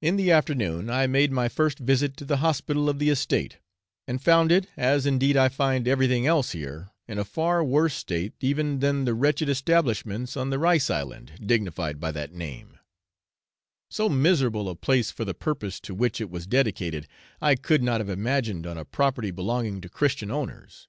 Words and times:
In 0.00 0.14
the 0.14 0.30
afternoon, 0.30 0.88
I 0.88 1.08
made 1.08 1.32
my 1.32 1.48
first 1.48 1.80
visit 1.80 2.16
to 2.18 2.24
the 2.24 2.36
hospital 2.36 2.88
of 2.88 3.00
the 3.00 3.10
estate, 3.10 3.58
and 4.06 4.22
found 4.22 4.52
it, 4.52 4.68
as 4.76 5.06
indeed 5.06 5.36
I 5.36 5.48
find 5.48 5.88
everything 5.88 6.24
else 6.24 6.52
here, 6.52 6.90
in 7.08 7.18
a 7.18 7.24
far 7.24 7.64
worse 7.64 7.94
state 7.94 8.34
even 8.42 8.78
than 8.78 9.06
the 9.06 9.12
wretched 9.12 9.48
establishments 9.48 10.36
on 10.36 10.50
the 10.50 10.60
Rice 10.60 10.88
Island, 10.88 11.32
dignified 11.44 11.98
by 11.98 12.12
that 12.12 12.30
name; 12.32 12.78
so 13.90 14.08
miserable 14.08 14.68
a 14.68 14.76
place 14.76 15.10
for 15.10 15.24
the 15.24 15.34
purpose 15.34 15.80
to 15.80 15.96
which 15.96 16.20
it 16.20 16.30
was 16.30 16.46
dedicated 16.46 17.08
I 17.40 17.56
could 17.56 17.82
not 17.82 18.00
have 18.00 18.08
imagined 18.08 18.68
on 18.68 18.78
a 18.78 18.84
property 18.84 19.32
belonging 19.32 19.80
to 19.80 19.88
Christian 19.88 20.30
owners. 20.30 20.86